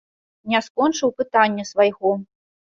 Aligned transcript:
Не 0.53 0.61
скончыў 0.69 1.13
пытання 1.21 1.69
свайго. 1.75 2.19